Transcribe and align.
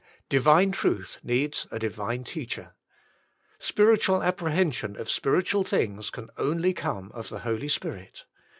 Divine 0.29 0.71
truth 0.71 1.19
needs 1.21 1.67
a 1.69 1.77
Divine 1.77 2.23
Teacher. 2.23 2.73
Spiritual 3.59 4.23
apprehension 4.23 4.95
of 4.97 5.11
spiritual 5.11 5.63
things 5.63 6.09
can 6.09 6.31
only 6.39 6.73
come 6.73 7.11
of 7.11 7.29
the 7.29 7.41
Holy 7.45 7.67
Spirit. 7.67 8.25